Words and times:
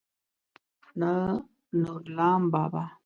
نه 0.99 1.11
نورلام 1.81 2.41
بابا. 2.53 2.83